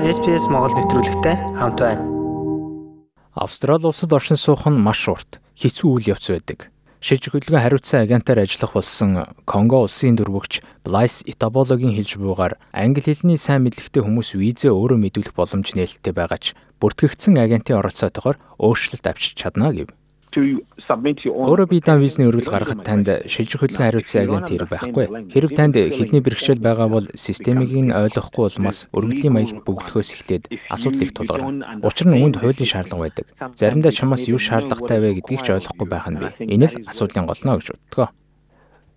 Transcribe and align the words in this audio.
SPS 0.00 0.48
Монгол 0.48 0.72
нэвтрүүлэгтэй 0.80 1.60
хамт 1.60 1.76
байна. 1.76 2.00
Австрали 3.36 3.84
улсад 3.84 4.08
оршин 4.16 4.40
суух 4.40 4.64
нь 4.64 4.80
маш 4.80 5.04
урт, 5.04 5.44
хэцүү 5.60 5.88
үйл 5.92 6.16
явц 6.16 6.32
байдаг. 6.32 6.72
Шилжих 7.04 7.36
хөдөлгөөн 7.36 7.60
хариуцсан 7.60 8.08
агентаар 8.08 8.40
ажиллах 8.40 8.72
болсон 8.72 9.28
Конго 9.44 9.84
улсын 9.84 10.16
дөрвөгч 10.16 10.64
Blaise 10.88 11.20
Itaboloгийн 11.28 11.92
хэлж 11.92 12.16
буйгаар 12.16 12.56
англи 12.72 13.04
хэлний 13.04 13.36
сайн 13.36 13.68
мэдлэгтэй 13.68 14.00
хүмүүс 14.00 14.40
визээ 14.40 14.72
өөрөө 14.72 14.98
мэдүүлэх 15.04 15.36
боломж 15.36 15.76
нээлттэй 15.76 16.16
байгаа 16.16 16.40
ч 16.40 16.56
бүртгэгдсэн 16.80 17.36
агентийн 17.36 17.84
оролцоотойгоор 17.84 18.40
өөрчлөлт 18.56 19.04
авчиж 19.04 19.36
чадна 19.36 19.68
гэв. 19.68 19.92
Өөрөө 20.30 21.66
бие 21.70 21.82
даан 21.82 22.00
визний 22.00 22.30
өргөл 22.30 22.50
гаргахад 22.54 22.86
танд 22.86 23.08
шилжих 23.26 23.66
хөдөлгөөн 23.66 23.86
хариуцсан 23.90 24.22
агент 24.22 24.48
хэрэг 24.50 24.70
байхгүй. 24.70 25.04
Хэрэг 25.26 25.52
танд 25.58 25.74
хэлний 25.74 26.22
бэрхшээл 26.22 26.62
байгаа 26.62 26.86
бол 26.86 27.06
системийг 27.18 27.74
нь 27.74 27.90
ойлгохгүй 27.90 28.46
улмаас 28.46 28.86
өргөдлийн 28.94 29.34
маягт 29.34 29.66
бөглөхөөс 29.66 30.10
эхлээд 30.14 30.44
асуудал 30.70 31.02
их 31.02 31.14
тулгарна. 31.18 31.82
Учир 31.82 32.06
нь 32.06 32.18
үүнд 32.22 32.38
хуулийн 32.38 32.70
шаардлага 32.70 33.10
байдаг. 33.10 33.26
Заримдаа 33.58 33.90
чамаас 33.90 34.30
юу 34.30 34.38
шаардлагатай 34.38 34.98
вэ 35.02 35.18
гэдгийг 35.18 35.42
ч 35.42 35.48
ойлгохгүй 35.50 35.86
байх 35.90 36.06
нь 36.06 36.18
бий. 36.22 36.30
Энэ 36.46 36.66
л 36.70 36.74
асуудлын 36.86 37.26
гол 37.26 37.42
нөө 37.42 37.58
гэж 37.58 37.68
боддгоо. 37.74 38.08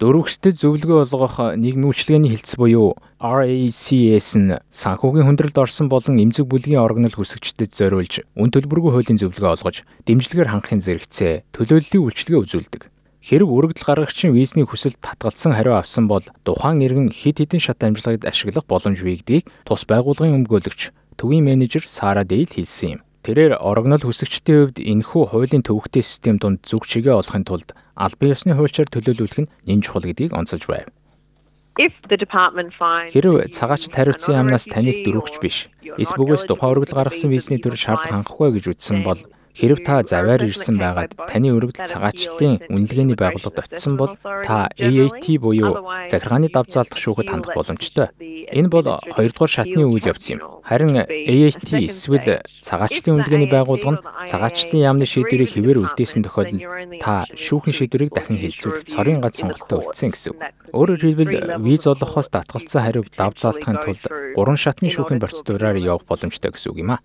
Дөрвөгсдөд 0.02 0.58
зөвлөгөө 0.58 1.06
олгох 1.06 1.38
нийгмийн 1.54 1.94
үйлчилгээний 1.94 2.34
хилцс 2.34 2.58
буюу 2.58 2.98
RACS 3.22 4.30
нь 4.42 4.58
санхүүгийн 4.74 5.30
хүндрэлд 5.30 5.58
орсон 5.62 5.86
болон 5.86 6.18
эмзэг 6.18 6.50
бүлгийн 6.50 6.82
оргонол 6.82 7.14
хүсэгчдэд 7.14 7.78
зориулж 7.78 8.26
үн 8.34 8.50
төлбөргүй 8.50 8.90
хуулийн 8.90 9.22
зөвлөгөө 9.22 9.54
олгож 9.54 9.86
дэмжлэгээр 10.10 10.50
хангахын 10.50 10.82
зэрэгцээ 10.82 11.46
төлөөллийн 11.54 12.04
үйлчилгээ 12.10 12.42
үзүүлдэг. 12.42 12.84
Хэрэг 13.24 13.48
өргөдөл 13.48 13.88
гаргагчийн 13.88 14.34
визний 14.34 14.66
хүсэлд 14.66 14.98
татгалцсан 14.98 15.54
хариу 15.54 15.78
авсан 15.78 16.10
бол 16.10 16.26
тухайн 16.42 16.82
иргэн 16.82 17.08
хэд 17.14 17.46
хэдэн 17.46 17.62
шат 17.62 17.80
амжилтыг 17.86 18.26
ашиглах 18.26 18.66
боломж 18.68 19.00
бийгдгийг 19.00 19.48
тус 19.64 19.86
байгууллагын 19.88 20.44
өмгөөлөгч 20.44 20.92
төвийн 21.16 21.46
менежер 21.48 21.86
Сара 21.88 22.28
Дейл 22.28 22.52
хэлсэн 22.52 23.00
юм. 23.00 23.02
Тэрээр 23.24 23.56
орогнол 23.56 24.04
хүсэгчдийн 24.04 24.76
хувьд 24.76 24.78
энэхүү 24.84 25.24
хуулийн 25.32 25.64
төвөгтэй 25.64 26.04
систем 26.04 26.44
донд 26.44 26.60
зүг 26.68 26.84
чигээ 26.84 27.16
олохын 27.16 27.48
тулд 27.48 27.72
албан 27.96 28.36
ёсны 28.36 28.52
хуульчаар 28.52 28.92
төлөөлүүлэх 28.92 29.40
нь 29.48 29.52
нэн 29.64 29.80
чухал 29.80 30.04
гэдгийг 30.04 30.36
онцолж 30.36 30.68
байв. 30.68 30.92
Хэрв 33.16 33.34
цагаачлалт 33.56 33.96
хариуцсан 33.96 34.36
яамнаас 34.44 34.68
таныг 34.68 35.08
дөрөвч 35.08 35.40
биш, 35.40 35.72
эс 35.96 36.12
бөгөөс 36.12 36.44
тухайн 36.52 36.72
өргөдөл 36.76 37.00
гаргасан 37.00 37.32
визний 37.32 37.64
төр 37.64 37.80
шаардлага 37.80 38.28
хангахгүй 38.28 38.60
гэж 38.60 38.66
үзсэн 38.76 39.08
бол 39.08 39.24
Хэрв 39.54 39.86
та 39.86 40.02
заваар 40.02 40.42
ирсэн 40.50 40.82
байгаад 40.82 41.14
таны 41.30 41.54
өргөдөл 41.54 41.86
цагаачлалын 41.86 42.74
үнэлгээний 42.74 43.14
байгууллагад 43.14 43.70
очисон 43.70 44.02
бол 44.02 44.18
та 44.42 44.66
AAT 44.82 45.26
буюу 45.38 45.78
захиргааны 46.10 46.50
давзаалдах 46.50 46.98
шүүхэд 46.98 47.30
хандах 47.30 47.54
боломжтой. 47.54 48.10
Энэ 48.54 48.70
бол 48.70 48.86
хоёрдугаар 48.86 49.50
шатны 49.50 49.82
үйл 49.82 50.06
явц 50.06 50.30
юм. 50.30 50.62
Харин 50.62 51.02
AAT 51.02 51.74
эсвэл 51.74 52.46
цагаачлалын 52.62 53.26
үнэлгээний 53.26 53.50
байгууллага 53.50 53.98
нь 53.98 54.04
цагаачлалын 54.30 54.86
яамны 54.86 55.06
шийдвэрийг 55.10 55.58
хэвээр 55.58 55.82
үлдээсэн 55.82 56.22
тохиолдолд 56.22 57.02
та 57.02 57.26
шүүхэн 57.34 57.74
шийдвэрийг 57.74 58.14
дахин 58.14 58.38
хэлцүүлэх 58.38 58.86
цорын 58.86 59.26
гац 59.26 59.42
сонголттой 59.42 59.82
үлдсэн 59.82 60.14
гэсэн 60.14 60.30
үг. 60.38 60.40
Өөрөөр 60.70 61.02
хэлбэл 61.02 61.34
виз 61.66 61.84
олгохоос 61.90 62.30
татгалцсан 62.30 62.82
хариуг 62.86 63.10
давзаалдахын 63.18 63.82
тулд 63.82 64.06
гурван 64.38 64.62
шатны 64.62 64.94
шүүхийн 64.94 65.18
процедураар 65.18 65.82
явах 65.82 66.06
боломжтой 66.06 66.54
гэсэн 66.54 66.70
үг 66.72 66.80
юм 66.86 66.94
а. 66.94 67.02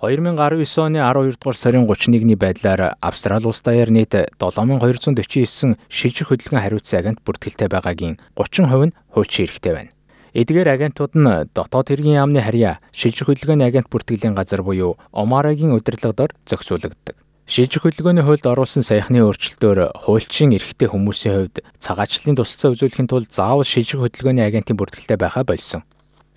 2019 0.00 0.80
оны 0.80 1.04
12 1.04 1.36
дугаар 1.36 1.58
сарын 1.60 1.84
31-ний 1.84 2.38
байдлаар 2.40 2.96
Австрали 3.04 3.44
улс 3.44 3.60
даяар 3.60 3.92
нийт 3.92 4.16
7249 4.40 5.76
шилжих 5.92 6.32
хөдөлгөөн 6.32 6.62
хариуцсан 6.64 7.04
агент 7.04 7.20
бүртгэлтэй 7.20 7.68
байгаагийн 7.68 8.16
30% 8.32 8.88
нь 8.88 8.96
хуульчин 9.12 9.44
эрхтэй 9.44 9.72
байна. 9.76 9.92
Эдгээр 10.30 10.68
агентууд 10.70 11.18
нь 11.18 11.50
дотоод 11.54 11.90
хэргийн 11.90 12.22
яамны 12.22 12.38
харьяа 12.38 12.78
шилжих 12.94 13.26
хөдөлгөөний 13.26 13.66
агент 13.66 13.90
бүртгэлийн 13.90 14.38
газар 14.38 14.62
буюу 14.62 14.94
Омарагийн 15.10 15.74
удирдлагаар 15.74 16.30
зохицуулагддаг. 16.46 17.18
Шилжих 17.50 17.82
хөдөлгөөний 17.82 18.22
хуульд 18.22 18.46
оруулсан 18.46 18.86
саяхны 18.86 19.26
өөрчлөлтөөр 19.26 20.06
хуульчин 20.06 20.54
эрхтэй 20.54 20.86
хүмүүсийн 20.86 21.34
хувьд 21.34 21.56
цагаачлалын 21.82 22.38
тусалцаа 22.38 22.70
үзүүлэхийн 22.78 23.10
тулд 23.10 23.34
заавал 23.34 23.66
шилжих 23.66 23.98
хөдөлгөөний 23.98 24.46
агентийн 24.46 24.78
бүртгэлтэй 24.78 25.18
байхаа 25.18 25.42
болсон. 25.42 25.82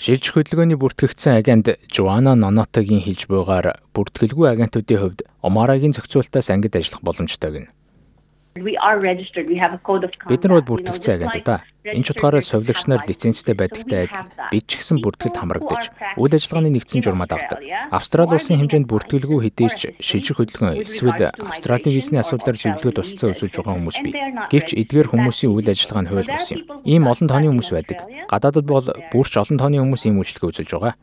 Шилжих 0.02 0.42
хөдөлгөөний 0.42 0.74
бүртгэгдсэн 0.82 1.38
агент 1.38 1.78
Жуана 1.86 2.34
Нонотогийн 2.34 3.06
хэлж 3.06 3.30
буйгаар 3.30 3.78
бүртгэлгүй 3.94 4.58
агентуудын 4.58 5.00
хувьд 5.06 5.20
Омарагийн 5.46 5.94
зохицуултаас 5.94 6.50
ангид 6.50 6.74
ажиллах 6.74 7.06
боломжтой 7.06 7.52
гэнэ. 7.54 7.70
Бид 10.30 10.44
нар 10.46 10.62
бүртгэгдсэн 10.62 11.14
агентууд 11.18 11.42
да. 11.42 11.66
Энэ 11.90 12.06
ч 12.06 12.14
утгаараа 12.14 12.42
совилогч 12.46 12.86
нар 12.86 13.02
лицензтэй 13.02 13.58
байдагтай 13.58 14.06
адил 14.06 14.30
бид 14.54 14.66
ч 14.70 14.78
гэсэн 14.78 15.02
бүртгэлд 15.02 15.42
хамрагдаж 15.42 15.90
үйл 16.22 16.38
ажиллагааны 16.38 16.70
нэгдсэн 16.70 17.02
журмад 17.02 17.34
авдаг. 17.34 17.60
Австрали 17.90 18.38
улсын 18.38 18.62
хэмжээнд 18.62 18.86
бүртгэлгүй 18.86 19.40
хэдийч 19.50 19.98
шилжих 19.98 20.38
хөдөлгөөн 20.38 20.86
эсвэл 20.86 21.34
Австралийн 21.34 21.98
визний 21.98 22.22
асуудлаар 22.22 22.62
зөвлөгөө 22.62 22.94
тусцаа 22.94 23.34
үзүүлж 23.34 23.58
байгаа 23.58 23.74
хүмүүс 23.74 23.98
бий. 24.06 24.14
Гэвч 24.54 24.70
эдгээр 24.78 25.10
хүмүүсийн 25.10 25.50
үйл 25.50 25.74
ажиллагаа 25.74 26.04
нь 26.06 26.12
хууль 26.14 26.30
бус 26.30 26.48
юм. 26.54 26.62
Ийм 26.86 27.10
олон 27.10 27.28
тооны 27.28 27.50
хүмүүс 27.50 27.70
байдаг. 27.74 27.98
Гадаадд 28.30 28.70
бол 28.70 28.86
бүрч 29.10 29.34
олон 29.42 29.58
тооны 29.58 29.82
хүмүүс 29.82 30.06
ийм 30.06 30.22
үйлчлэгээ 30.22 30.50
үзүүлж 30.54 30.72
байгаа. 30.78 30.94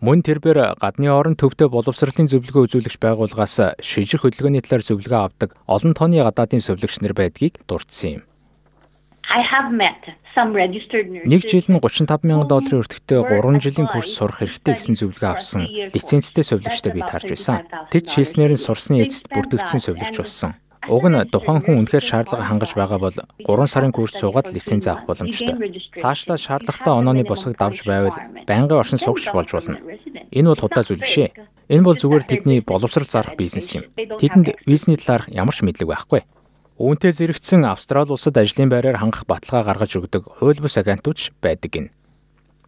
Мөн 0.00 0.24
тэрбэр 0.24 0.80
гадны 0.80 1.12
орон 1.12 1.36
төвдөө 1.36 1.68
боловсролын 1.76 2.24
зөвлөгөө 2.32 2.72
үзүүлэгч 2.72 2.96
байгууллагаас 3.04 3.76
шижих 3.84 4.24
хөдөлгөөний 4.24 4.64
талаар 4.64 4.80
зөвлөгөө 4.80 5.20
авдаг 5.28 5.52
олон 5.68 5.92
тооны 5.92 6.24
гадаадын 6.24 6.64
зөвлөгч 6.64 7.04
нар 7.04 7.12
байдгийг 7.12 7.60
дурдсан 7.68 8.08
юм. 8.08 8.22
Нэг 11.28 11.42
жил 11.44 11.68
нь 11.68 11.76
35 11.84 12.24
мянган 12.24 12.48
долларын 12.48 12.80
өртөгтэй 12.80 13.20
3 13.28 13.60
жилийн 13.60 13.92
курс 13.92 14.16
сурах 14.16 14.40
хэрэгтэй 14.40 14.80
гэсэн 14.80 14.96
зөвлөгөө 14.96 15.30
авсан 15.36 15.68
лицензтэй 15.68 16.48
сувилагчтай 16.48 16.96
би 16.96 17.04
таарч 17.04 17.28
байсан. 17.28 17.68
Тэд 17.92 18.08
хэлснээр 18.08 18.56
нь 18.56 18.64
сурсны 18.64 19.04
эцэст 19.04 19.28
бүртгэгдсэн 19.28 19.84
сувилагч 19.84 20.16
болсон. 20.16 20.56
Уг 20.88 21.04
нь 21.12 21.18
тухайн 21.28 21.60
хүн 21.60 21.84
үнэхээр 21.84 22.04
шаардлага 22.04 22.48
хангаж 22.48 22.72
байгаа 22.72 22.98
бол 23.02 23.12
3 23.12 23.68
сарын 23.68 23.92
курс 23.92 24.16
суугаад 24.16 24.48
лиценз 24.48 24.88
авах 24.88 25.04
боломжтой. 25.04 25.56
Цаашлаа 26.00 26.40
шаардлагатай 26.40 26.94
онооны 26.96 27.24
босгог 27.28 27.58
давж 27.60 27.84
байвал 27.84 28.16
байнгын 28.48 28.80
оршин 28.80 28.96
суугч 28.96 29.28
болж 29.28 29.52
болно. 29.52 29.76
Энэ 30.32 30.48
бол 30.48 30.62
худлаа 30.64 30.84
зүйл 30.84 31.04
биш 31.04 31.18
ээ. 31.20 31.36
Энэ 31.68 31.84
бол 31.84 32.00
зүгээр 32.00 32.24
тэдний 32.24 32.58
боловсрал 32.64 33.04
зарах 33.04 33.36
бизнес 33.36 33.68
юм. 33.76 33.84
Тэдэнд 33.92 34.56
визний 34.64 34.96
талаарх 34.96 35.28
ямар 35.28 35.52
ч 35.52 35.60
мэдлэг 35.60 35.92
байхгүй. 35.92 36.24
Үүнтэй 36.80 37.12
зэрэгцсэн 37.12 37.68
Австрали 37.68 38.08
улсад 38.16 38.40
ажлын 38.40 38.72
байраар 38.72 39.04
хангах 39.04 39.28
баталгаа 39.28 39.68
гаргаж 39.68 40.00
өгдөг 40.00 40.40
хууль 40.40 40.64
бус 40.64 40.80
агентууд 40.80 41.20
байдаг 41.44 41.70
гин. 41.70 41.86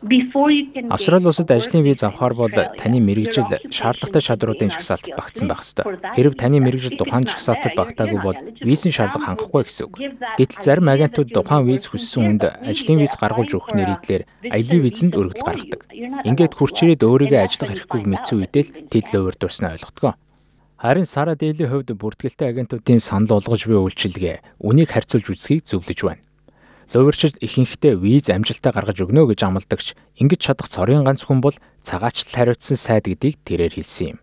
Австрали 0.02 1.26
улсад 1.26 1.50
ажлын 1.50 1.84
виз 1.86 2.02
авахар 2.02 2.34
бол 2.34 2.50
таны 2.50 2.98
мэрэгжил 2.98 3.46
шаардлагатай 3.70 4.22
чадруудын 4.22 4.74
жагсаалтад 4.74 5.14
багтсан 5.14 5.46
байх 5.46 5.62
ёстой. 5.62 5.84
Хэрв 6.18 6.34
таны 6.34 6.58
мэрэгжил 6.58 6.98
тухайн 6.98 7.22
жагсаалтад 7.22 7.78
багтаагүй 7.78 8.18
бол 8.18 8.38
визийн 8.58 8.90
шаардлага 8.90 9.38
хангахгүй 9.38 9.62
гэсэн 9.62 9.86
үг. 9.86 9.94
Гэтэл 10.42 10.58
зарим 10.58 10.90
агентууд 10.90 11.30
тухайн 11.30 11.70
виз 11.70 11.86
хүссэн 11.86 12.18
хүнд 12.18 12.42
ажлын 12.66 12.98
виз 12.98 13.14
гаргуулж 13.14 13.52
өгөх 13.54 13.70
нэрийдлэр 13.78 14.22
аялын 14.50 14.82
визэнд 14.82 15.14
өргөдөл 15.14 15.46
гаргадаг. 15.46 15.80
Ингээд 16.26 16.56
хурц 16.58 16.76
ирээд 16.82 17.06
өөрийгөө 17.06 17.40
ажиллах 17.46 17.70
хэрэггүй 17.70 18.00
мэдсэн 18.02 18.36
үедээ 18.42 18.62
л 18.66 18.74
тэд 18.90 19.06
л 19.14 19.30
өөрдөрснөө 19.30 19.70
ойлгодог. 19.78 20.18
Харин 20.82 21.06
Сара 21.06 21.38
Дэйлийн 21.38 21.70
хувьд 21.70 21.94
бүртгэлтэй 21.94 22.50
агентуудын 22.50 22.98
санал 22.98 23.38
болгож 23.38 23.70
буй 23.70 23.78
үйлчилгээ 23.86 24.66
үнийг 24.66 24.90
харьцуулж 24.90 25.30
үзхийг 25.30 25.62
зөвлөж 25.62 25.98
байна. 26.02 26.26
Луурчид 26.92 27.40
ихэнхдээ 27.40 27.96
виз 27.96 28.28
амжилтаа 28.28 28.72
гаргаж 28.76 29.00
өгнө 29.00 29.24
гэж 29.32 29.48
амладагч 29.48 29.96
ингэж 30.20 30.40
чадах 30.44 30.68
цорын 30.68 31.08
ганц 31.08 31.24
хүн 31.24 31.40
бол 31.40 31.56
цагаачлал 31.80 32.52
хариуцсан 32.52 32.76
сайд 32.76 33.08
гэдгийг 33.08 33.40
тэрээр 33.48 33.80
хэлсэн 33.80 34.06
юм. 34.12 34.18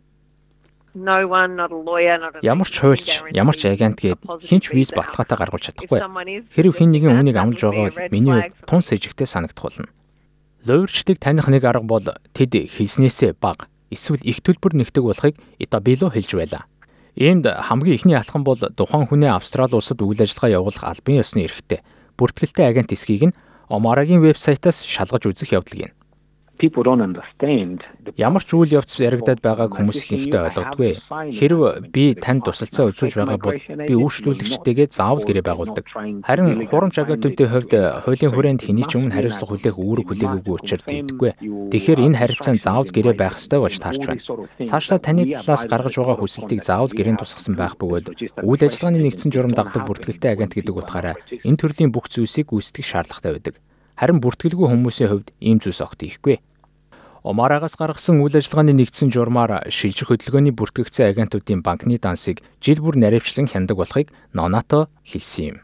Ямар 2.45 2.69
ч 2.69 2.75
хуульч, 2.77 3.25
ямар 3.33 3.57
ч 3.57 3.65
агент 3.65 3.97
гээд 3.97 4.21
хинч 4.21 4.69
виз 4.69 4.93
баталгаатай 4.93 5.37
гаргуулж 5.37 5.65
чадахгүй. 5.65 5.97
Хэрв 6.53 6.73
хэн 6.77 6.93
нэгэн 6.93 7.17
үүнийг 7.17 7.37
амлаж 7.41 7.61
байгаа 7.61 7.89
бол 7.89 8.13
миний 8.13 8.37
хувьд 8.37 8.69
тун 8.69 8.81
сэжигтэй 8.85 9.25
санагдах 9.25 9.65
болно. 9.65 9.89
Луурчдыг 10.61 11.17
таних 11.17 11.49
нэг 11.49 11.65
арга 11.65 11.89
бол 11.89 12.05
тэд 12.37 12.53
хэлснээсээ 12.53 13.33
бага 13.41 13.65
эсвэл 13.89 14.21
их 14.21 14.45
төлбөр 14.45 14.77
нэгдэг 14.77 15.01
болохыг 15.01 15.35
Итабило 15.57 16.13
хэлж 16.13 16.37
байлаа. 16.37 16.69
Иймд 17.17 17.49
хамгийн 17.49 17.97
ихний 17.97 18.17
алхам 18.17 18.45
бол 18.45 18.57
тухайн 18.57 19.09
хүний 19.09 19.29
Австрали 19.29 19.73
улсад 19.73 20.01
үйл 20.01 20.21
ажиллагаа 20.21 20.61
явуулах 20.61 20.85
албан 20.85 21.21
ёсны 21.21 21.45
эрхтэй 21.45 21.81
бүртгэлтэй 22.19 22.67
агент 22.67 22.91
эсхийг 22.91 23.31
нь 23.31 23.37
Омарагийн 23.71 24.19
вебсайтаас 24.19 24.83
шалгаж 24.83 25.29
үзэх 25.29 25.55
явдал 25.55 25.77
гин. 25.79 25.93
Ямар 28.19 28.43
ч 28.43 28.51
үйл 28.51 28.75
явц 28.75 28.99
яригадаад 28.99 29.39
байгааг 29.39 29.71
хүмүүс 29.79 30.03
ихэнхдээ 30.03 30.43
ойлгодгүй. 30.51 30.91
Хэрв 31.31 31.59
би 31.87 32.19
танд 32.19 32.43
тусалцаа 32.43 32.91
үзүүлж 32.91 33.15
байгаа 33.15 33.39
бол 33.39 33.59
би 33.87 33.93
үйлчлүүлэгчтэйгээ 33.95 34.91
заавал 34.91 35.23
гэрээ 35.23 35.45
байгуулдаг. 35.47 35.87
Харин 36.27 36.67
хурамч 36.67 36.95
агентуудын 36.99 37.47
хувьд 37.47 37.73
хуулийн 38.03 38.33
хүрээнд 38.35 38.61
хэний 38.67 38.83
ч 38.83 38.99
өмнө 38.99 39.15
хариуцлага 39.15 39.55
хүлээх 39.55 39.77
үүрэг 39.79 40.07
хүлээгээгүй 40.11 40.55
учраас 40.59 40.83
тэгдэггүй. 40.83 41.31
Тэгэхээр 41.71 41.99
энэ 42.11 42.19
харилцаанд 42.19 42.59
заавал 42.59 42.91
гэрээ 42.91 43.15
байх 43.15 43.39
ёстой 43.39 43.59
болж 43.63 43.79
таарч 43.79 44.03
байна. 44.03 44.23
Цаашлаа 44.67 44.99
таны 44.99 45.23
талаас 45.31 45.63
гаргаж 45.63 45.95
байгаа 45.95 46.17
хүсэлтийг 46.19 46.61
заавал 46.67 46.91
гэрээнд 46.91 47.23
тусгасан 47.23 47.55
байх 47.55 47.79
бөгөөд 47.79 48.35
үйл 48.43 48.61
ажиллагааны 48.67 48.99
нэгдсэн 48.99 49.31
журам 49.31 49.55
дагдаг 49.55 49.87
бүртгэлтэй 49.87 50.35
агент 50.35 50.59
гэдэг 50.59 50.75
утгаараа 50.75 51.15
энэ 51.47 51.59
төрлийн 51.59 51.95
бүх 51.95 52.11
зүйлсийг 52.11 52.51
гүйцэтгэх 52.51 52.83
шаардлагатай 52.83 53.31
байдаг. 53.31 53.55
Харин 53.99 54.23
бүртгэлгүй 54.23 54.67
хүмүүсийн 54.71 55.09
хувьд 55.11 55.29
ийм 55.43 55.59
зүйлс 55.59 55.83
огт 55.83 56.07
ихгүй. 56.07 56.39
Омарагаас 57.23 57.75
гаргасан 57.75 58.23
үйл 58.23 58.39
ажиллагааны 58.39 58.71
нэгдсэн 58.79 59.11
журмаар 59.11 59.67
шилжих 59.67 60.07
хөдөлгөөний 60.07 60.55
бүртгэгдсэн 60.55 61.11
агентуудын 61.11 61.59
банкны 61.59 61.99
дансыг 61.99 62.39
жил 62.63 62.79
бүр 62.79 62.95
наривчлан 62.95 63.51
хяндаг 63.51 63.75
болохыг 63.75 64.07
Нонато 64.31 64.87
хэлсэн 65.03 65.43
юм. 65.51 65.57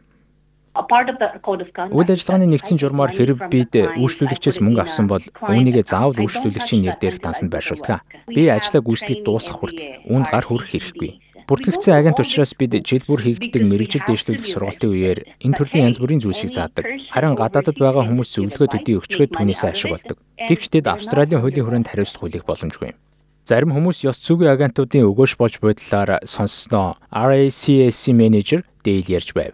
Үйл 0.75 2.11
ажиллагааны 2.11 2.51
нэгдсэн 2.51 2.75
журмаар 2.75 3.15
хэрэг 3.15 3.47
бид 3.47 3.71
үйлчлүүлэгчээс 3.71 4.59
мөнгө 4.59 4.83
авсан 4.83 5.07
бол 5.07 5.23
үүнийгээ 5.23 5.87
заавал 5.87 6.19
үйлчлүүлэгчийн 6.19 6.83
нэр 6.83 6.99
дээрх 6.99 7.23
дансанд 7.23 7.55
байршуулдаг. 7.55 8.03
Би 8.27 8.51
ажлаа 8.51 8.83
гүйцэтгэж 8.83 9.23
дуусгах 9.23 9.63
хүртэл 9.63 10.11
үүнд 10.11 10.27
гар 10.27 10.43
хүрэх 10.51 10.67
хэрэггүй. 10.75 11.11
Бүртгэгдсэн 11.47 11.95
агент 11.95 12.19
учраас 12.19 12.51
бид 12.59 12.75
жил 12.83 13.05
бүр 13.07 13.23
хийгддэг 13.23 13.63
мэрэгжил 13.63 14.03
дэвшлүүлэх 14.03 14.49
сургалтын 14.49 14.91
үеэр 14.91 15.19
энэ 15.45 15.55
төрлийн 15.55 15.87
янз 15.93 16.01
бүрийн 16.01 16.19
зүйлсийг 16.19 16.51
заадаг. 16.51 16.83
Харин 17.13 17.37
гадаадд 17.39 17.77
байгаа 17.77 18.03
хүмүүс 18.03 18.33
зөвлөгөө 18.33 18.67
төдий 18.73 18.97
өгчгөөд 18.97 19.31
түүнээсээ 19.31 19.69
ашиг 19.71 19.93
болдог. 19.93 20.17
Гэвч 20.35 20.69
тэд 20.71 20.91
Австралийн 20.91 21.39
хуулийн 21.39 21.65
хүрээнд 21.65 21.87
хариуцлага 21.87 22.27
хүлээх 22.27 22.45
боломжгүй 22.45 22.87
юм. 22.91 22.99
Зарим 23.45 23.71
хүмүүс 23.71 24.03
ёс 24.09 24.19
зүйн 24.19 24.51
агентуудын 24.51 25.07
өгөөж 25.07 25.37
болж 25.39 25.61
байдлаар 25.63 26.19
сонссноо 26.25 26.97
RACS 27.13 28.11
менежер 28.11 28.67
Дэйл 28.83 29.07
ярьж 29.07 29.31
байв. 29.31 29.53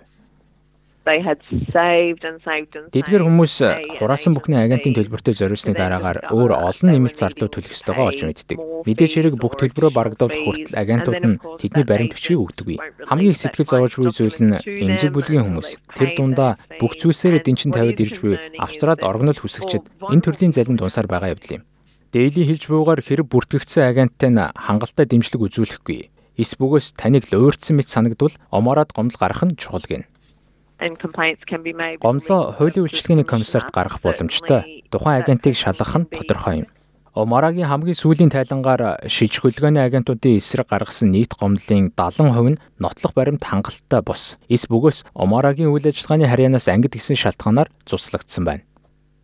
Тэдгээр 2.95 3.23
хүмүүс 3.27 3.55
хураасан 3.99 4.33
бүхний 4.37 4.61
агентийн 4.61 4.95
төлбөртөө 4.95 5.33
зориулсны 5.35 5.75
дараагаар 5.75 6.31
өөр 6.31 6.51
олон 6.55 6.87
нэмэлт 6.95 7.17
зарлуу 7.19 7.51
төлөх 7.51 7.75
ёстойгоо 7.75 8.07
олж 8.13 8.21
мэддэг. 8.23 8.57
Мэдээж 8.87 9.11
хэрэг 9.19 9.35
бүх 9.35 9.59
төлбөрөө 9.59 9.91
барагдуулах 9.91 10.39
хүртэл 10.45 10.79
агентууд 10.79 11.23
нь 11.25 11.39
тэдний 11.59 11.85
баримт 11.85 12.13
бичгийг 12.15 12.39
өгдөггүй. 12.39 12.77
Хамгийн 13.09 13.33
их 13.35 13.41
сэтгэл 13.41 13.67
зовж 13.67 13.93
буй 13.99 14.11
зүйл 14.13 14.39
нь 14.39 14.59
эмзэг 14.63 15.11
бүлгийн 15.11 15.45
хүмүүс. 15.47 15.69
Тэр 15.97 16.09
дундаа 16.15 16.61
бүх 16.79 16.95
зүйлсээрээ 16.95 17.43
дэнчин 17.43 17.75
тавиад 17.75 17.99
ирж 17.99 18.21
буй 18.23 18.39
Австралид 18.59 19.03
оргнол 19.03 19.37
хүсэгчд 19.37 19.89
энэ 20.11 20.23
төрлийн 20.23 20.55
залин 20.55 20.77
тунсаар 20.79 21.07
байгаа 21.09 21.33
явдал 21.35 21.61
юм. 21.61 21.63
Дэйли 22.11 22.43
хэлж 22.43 22.67
буйгаар 22.67 22.99
хэрэг 22.99 23.27
бүртгэгдсэн 23.31 23.87
агенттай 23.87 24.29
нь 24.35 24.43
хангалттай 24.51 25.07
дэмжлэг 25.07 25.47
үзүүлэхгүй. 25.47 26.11
Эс 26.35 26.59
бөгөөс 26.59 26.99
таныг 26.99 27.31
л 27.31 27.39
уурдсан 27.39 27.79
мэт 27.79 27.87
санагдвал 27.87 28.35
омороод 28.51 28.91
гомдол 28.91 29.15
гарах 29.15 29.47
нь 29.47 29.55
чухал 29.55 29.87
гин. 29.87 30.10
Гомдлоо 32.01 32.57
хуулийн 32.57 32.89
үйлчлэгээний 32.89 33.27
комиссарт 33.29 33.69
гаргах 33.69 34.01
боломжтой. 34.01 34.81
Тухайн 34.89 35.21
агентыг 35.21 35.53
шалгах 35.53 35.93
нь 35.93 36.09
тодорхой 36.09 36.65
юм. 36.65 36.67
Омарагийн 37.13 37.67
хамгийн 37.67 37.93
сүүлийн 37.93 38.31
тайлангаар 38.31 39.03
шилжих 39.05 39.43
хөдөлгөөний 39.43 39.83
агентуудын 39.83 40.39
эсрэг 40.39 40.71
гаргасан 40.71 41.11
нийт 41.11 41.35
гомдлын 41.35 41.91
70% 41.91 42.55
нь 42.55 42.61
нотлох 42.79 43.13
баримт 43.13 43.43
хангалттай 43.43 44.01
бос. 44.01 44.39
Эс 44.47 44.63
бөгөөс 44.71 45.03
Омарагийн 45.13 45.69
үйл 45.69 45.91
ажиллагааны 45.91 46.31
харьяанаас 46.31 46.71
ангид 46.71 46.95
гисэн 46.95 47.19
шалтгаанаар 47.19 47.67
цуслагдсан 47.83 48.47
байна. 48.47 48.63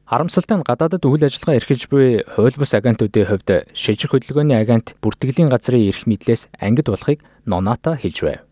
Харамсалтай 0.04 0.60
нь 0.60 0.68
гадаадд 0.68 1.04
үйл 1.08 1.24
ажиллагаа 1.32 1.60
эрхэлж 1.64 1.88
буй 1.88 2.28
хууль 2.36 2.60
бус 2.60 2.76
агентуудын 2.76 3.28
хувьд 3.28 3.50
шилжих 3.72 4.12
хөдөлгөөний 4.12 4.60
агент 4.60 5.00
бүртгэлийн 5.00 5.48
газрын 5.48 5.88
эрх 5.88 6.04
мэдлээс 6.12 6.52
ангид 6.60 6.92
болохыг 6.92 7.24
Ноната 7.48 7.96
хэлж 7.96 8.20
байв. 8.24 8.47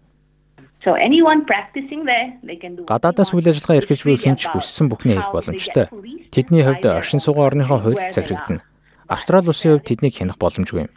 Гадаадаас 2.85 3.33
үйл 3.33 3.49
ажиллагаа 3.49 3.81
эрхэлж 3.81 4.05
буй 4.05 4.17
хэмч 4.21 4.53
хүссэн 4.53 4.85
бүхний 4.93 5.17
хийх 5.17 5.33
боломжтой. 5.33 5.89
Тэдний 6.29 6.61
хувьд 6.61 6.85
оршин 6.85 7.17
суугаа 7.17 7.49
орныхоо 7.49 7.81
хуульд 7.81 8.13
захирагдана. 8.13 8.61
Австрали 9.09 9.49
улсын 9.49 9.81
хувьд 9.81 9.89
тэднийг 9.89 10.13
хянах 10.13 10.37
боломжгүй 10.37 10.85
юм. 10.85 10.91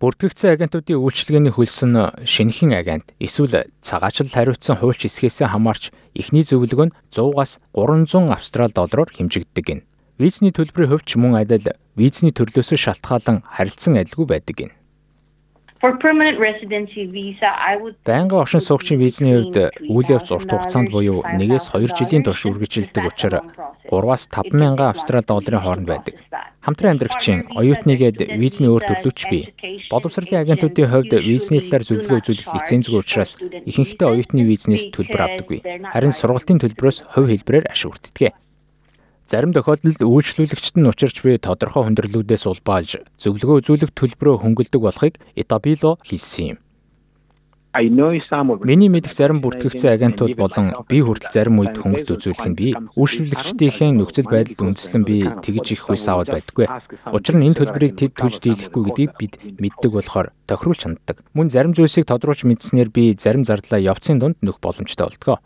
Бүртгэгдсэн 0.00 0.56
агентуудын 0.56 0.96
үйлчилгээний 0.96 1.52
хөлсөн 1.52 2.24
шинэхэн 2.24 2.72
агент 2.72 3.12
эсвэл 3.20 3.68
цагаачлал 3.84 4.32
хариуцсан 4.32 4.80
хуульч 4.80 5.04
эсгээсээ 5.04 5.52
хамаарч 5.52 5.92
эхний 6.16 6.40
зөвлөгөө 6.40 6.88
нь 6.88 6.96
100-аас 7.12 7.60
300 7.76 8.32
австрал 8.32 8.72
доллараар 8.72 9.12
хэмжигддэг 9.12 9.60
гин. 9.60 9.80
Визний 10.16 10.56
төлбөрийн 10.56 10.96
хувьд 10.96 11.04
ч 11.04 11.20
мөн 11.20 11.44
адил 11.44 11.76
визний 12.00 12.32
төрлөөсөө 12.32 12.80
шалтгаалan 12.80 13.44
харилцан 13.44 14.00
адилгүй 14.00 14.24
байдаг 14.24 14.56
гин. 14.56 14.72
Байнгын 18.04 18.40
оршин 18.44 18.60
суугчийн 18.60 19.00
визний 19.00 19.32
хувьд 19.32 19.72
үйл 19.88 20.08
явц 20.12 20.28
урт 20.28 20.52
хугацаанд 20.52 20.92
буюу 20.92 21.24
1-ээс 21.24 21.72
2 21.72 21.96
жилийн 21.96 22.20
турш 22.20 22.44
үргэлжилдэг 22.44 23.08
учраас 23.08 23.40
3-аас 23.88 24.28
50000 24.28 24.76
австрали 24.76 25.24
долларын 25.24 25.64
хооронд 25.64 25.88
байдаг. 25.88 26.14
Хамтран 26.60 27.00
амьдрагчийн 27.00 27.48
оюутныгээд 27.56 28.20
визний 28.36 28.68
өөр 28.68 28.84
төрлөөч 28.92 29.20
бий. 29.32 29.56
Боловсролын 29.88 30.44
агентуудын 30.44 30.92
хувьд 30.92 31.16
визний 31.16 31.64
талаар 31.64 31.88
зөвлөгөө 31.88 32.20
үзүүлэх 32.28 32.48
лицензгүй 32.60 33.00
учраас 33.00 33.40
ихэнхдээ 33.40 34.04
оюутны 34.04 34.44
визнээс 34.44 34.92
төлбөр 34.92 35.24
авдаггүй. 35.24 35.64
Харин 35.64 36.12
сургалтын 36.12 36.60
төлбөрөөс 36.60 37.08
хувь 37.16 37.32
хэлбэрээр 37.32 37.72
ашиг 37.72 37.96
хүртдэг. 37.96 38.36
Зарим 39.30 39.54
тохиолдолд 39.54 40.02
үйлчлүүлэгчд 40.02 40.74
нь 40.82 40.90
учирч 40.90 41.22
буй 41.22 41.38
тодорхой 41.38 41.86
хүндрэлүүдээс 41.86 42.50
улбаалж 42.50 42.98
зөвлөгөө 43.22 43.62
үзүүлэх 43.62 43.94
төлбөрөө 43.94 44.42
хөнгөлдөг 44.42 44.82
болохыг 44.82 45.22
Итабило 45.38 46.02
хэлсэн 46.02 46.58
юм. 46.58 46.58
Миний 47.70 48.90
мэдих 48.90 49.14
зарим 49.14 49.38
бүртгэгдсэн 49.38 49.94
агентууд 49.94 50.34
болон 50.34 50.74
би 50.90 50.98
хүртэл 50.98 51.30
зарим 51.30 51.62
үед 51.62 51.78
хөнгөлт 51.78 52.10
үзүүлэх 52.10 52.42
нь 52.50 52.58
би 52.58 52.74
үйлчлүүлэгчдийнхээ 52.74 53.94
нөхцөл 53.94 54.26
байдалд 54.26 54.66
үндэслэн 54.66 55.06
би 55.06 55.22
тэгж 55.22 55.78
их 55.78 55.86
хүйс 55.86 56.10
аваад 56.10 56.34
байдаггүй. 56.34 56.66
Учир 57.14 57.38
нь 57.38 57.46
энэ 57.46 57.58
төлбөрийг 57.62 57.94
тэд 57.94 58.18
төлж 58.18 58.42
дийлэхгүй 58.42 58.82
гэдгийг 58.82 59.12
бид 59.14 59.38
мэддэг 59.62 59.94
болохоор 59.94 60.34
тохируулж 60.50 60.82
ханддаг. 60.82 61.22
Мөн 61.38 61.54
зарим 61.54 61.78
зүйлсийг 61.78 62.10
тодруулж 62.10 62.42
мэдснээр 62.42 62.90
би 62.90 63.14
зарим 63.14 63.46
зардлаа 63.46 63.78
явцын 63.78 64.18
дунд 64.18 64.42
нөх 64.42 64.58
боломжтой 64.58 65.06
болтгоо. 65.06 65.38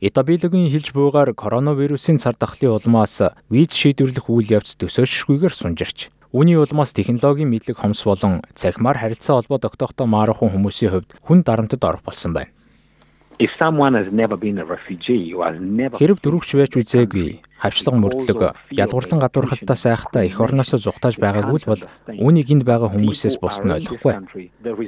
Итабилогийн 0.00 0.68
хэлж 0.68 0.92
буйгаар 0.92 1.32
коронавирусын 1.32 2.20
цар 2.20 2.36
тахлын 2.36 2.76
улмаас 2.76 3.32
виз 3.48 3.72
шийдвэрлэх 3.72 4.28
үйл 4.28 4.60
явц 4.60 4.76
төсөөлшгүйгээр 4.76 5.54
сунжирч 5.56 6.12
Үүний 6.36 6.60
улмаас 6.60 6.92
технологийн 6.92 7.48
мэдлэг 7.48 7.80
хомс 7.80 8.04
болон 8.04 8.44
цахимаар 8.52 9.00
харилцаа 9.00 9.40
холбоо 9.40 9.56
тогтоохтой 9.56 10.04
маархан 10.04 10.52
хүмүүсийн 10.52 10.92
хувьд 10.92 11.16
хүн 11.24 11.40
дарамтад 11.40 11.80
орох 11.80 12.04
болсон 12.04 12.36
байна. 12.36 12.52
If 13.38 13.50
someone 13.58 13.94
has 13.94 14.08
never 14.10 14.36
been 14.36 14.58
a 14.58 14.64
refugee 14.64 15.34
or 15.34 15.44
has 15.44 15.60
never 15.60 15.96
Хэрэг 16.00 16.24
дөрөвч 16.24 16.56
байж 16.56 16.72
үзээгүй 16.72 17.44
хавчлага 17.60 18.00
мөрдлөг 18.00 18.40
ядгуурлан 18.72 19.20
гадуурхалтаас 19.20 19.84
айхтаа 19.92 20.24
эх 20.24 20.40
орноосоо 20.40 20.80
зугатааж 20.80 21.20
байгаагүй 21.20 21.60
л 21.60 21.68
бол 21.68 21.82
үүнийг 22.16 22.48
энд 22.52 22.64
байгаа 22.64 22.88
хүмүүсээс 22.92 23.36
бус 23.36 23.60
нь 23.60 23.76
ойлгохгүй. 23.76 24.14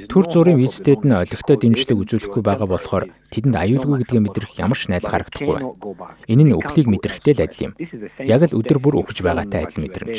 Төр 0.09 0.25
зүрийн 0.33 0.57
визтэд 0.57 1.05
нь 1.05 1.13
олигтой 1.13 1.57
дэмжлэг 1.61 1.97
үзүүлэхгүй 2.01 2.41
байгаа 2.41 2.65
болохоор 2.69 3.13
тэдэнд 3.29 3.53
аюулгүй 3.53 4.01
гэдгээ 4.01 4.21
мэдрэх 4.25 4.51
ямар 4.57 4.77
ч 4.81 4.89
найдал 4.89 5.13
харагдахгүй 5.13 5.53
байна. 5.53 5.69
Энэ 6.25 6.43
нь 6.49 6.57
үхлийг 6.57 6.89
мэдрэхтэй 6.89 7.33
л 7.37 7.45
адил 7.45 7.65
юм. 7.69 7.73
Яг 8.25 8.41
л 8.49 8.57
өдөр 8.57 8.81
бүр 8.81 9.01
өгч 9.05 9.21
байгаатай 9.21 9.65
адил 9.65 9.85
мэдрэмж. 9.85 10.17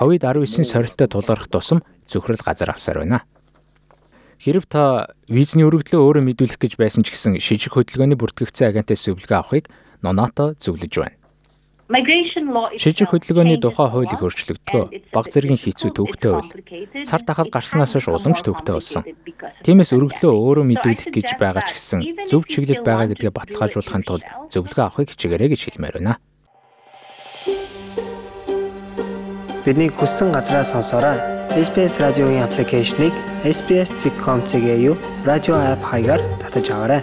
COVID-19 0.00 0.64
сорилттой 0.64 1.08
тулгарх 1.12 1.48
тусам 1.52 1.84
зөвхөрл 2.08 2.40
газар 2.40 2.72
авсаар 2.72 3.04
байна. 3.04 3.24
Хэрв 4.40 4.64
та 4.64 5.12
визний 5.28 5.68
өргөдлөө 5.68 6.00
өөрөө 6.00 6.24
мэдүүлэх 6.24 6.56
гэж 6.56 6.80
байсан 6.80 7.04
ч 7.04 7.12
гэсэн 7.12 7.36
шижиг 7.44 7.76
хөдөлгөөний 7.76 8.16
бүртгэгдсэн 8.16 8.72
агентээс 8.72 9.04
зөвлөгөө 9.04 9.36
авахыг 9.36 9.68
Нонато 10.00 10.56
зөвлөж 10.56 10.96
байна. 10.96 11.20
Шижиг 12.80 13.12
хөдөлгөөний 13.12 13.60
тухай 13.60 13.92
хууль 13.92 14.08
их 14.08 14.24
өөрчлөгдгөө. 14.24 15.12
Баг 15.12 15.28
зэргийн 15.28 15.60
хэцүү 15.60 15.92
төвхтэй 15.92 16.32
хууль. 16.32 17.04
Цар 17.04 17.20
тахал 17.20 17.52
гарснаас 17.52 17.92
хойш 17.92 18.08
уламж 18.08 18.40
төвхтэй 18.40 18.80
болсон. 18.80 19.04
Тиймээс 19.60 19.92
өргөдлөө 19.92 20.32
өөрөө 20.32 20.64
мэдүүлэх 20.72 21.12
гэж 21.12 21.36
байгаа 21.36 21.68
ч 21.68 21.76
гэсэн 21.76 22.00
зөв 22.32 22.48
чиглэл 22.48 22.80
байгаа 22.80 23.12
гэдгээ 23.12 23.36
баталгаажуулахын 23.36 24.08
тулд 24.08 24.24
зөвлөгөө 24.48 24.84
авахыг 24.88 25.12
хичээгээрэй 25.12 25.52
гэж 25.52 25.60
хэлмээр 25.68 26.00
байна. 26.00 26.16
Бидний 29.68 29.92
хүссэн 29.92 30.32
газраа 30.32 30.64
сонсоорой. 30.64 31.39
SBS 31.50 31.98
радиогийн 32.00 32.44
аппликейшнийг 32.44 33.12
SBS.com.cg-ийг 33.44 34.98
радио 35.26 35.54
апп 35.54 35.82
хаягаар 35.84 36.20
татаж 36.42 36.70
аваарай. 36.70 37.02